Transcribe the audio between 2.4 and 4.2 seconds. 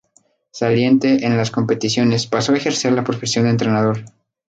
a ejercer la profesión de entrenador.